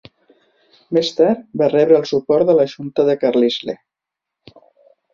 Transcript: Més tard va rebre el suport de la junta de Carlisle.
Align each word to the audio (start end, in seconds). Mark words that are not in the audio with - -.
Més 0.97 1.11
tard 1.19 1.43
va 1.63 1.69
rebre 1.75 2.01
el 2.03 2.09
suport 2.13 2.51
de 2.51 2.57
la 2.63 2.67
junta 2.75 3.09
de 3.13 3.19
Carlisle. 3.27 3.81